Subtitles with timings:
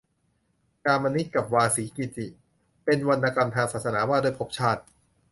[0.85, 2.27] กามนิตกับวาสิฎฐี
[2.85, 4.81] เป็นวรรณกรรมทางศาสนาว่าด้วยภพชาติ